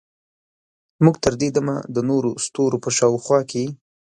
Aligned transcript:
موږ 1.03 1.15
تر 1.23 1.33
دې 1.41 1.49
دمه 1.55 1.75
د 1.95 1.97
نورو 2.09 2.31
ستورو 2.45 2.77
په 2.83 2.89
شاوخوا 2.97 3.39
کې 3.51 3.63